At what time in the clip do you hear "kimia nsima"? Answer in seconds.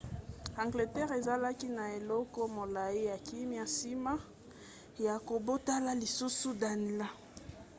3.27-4.13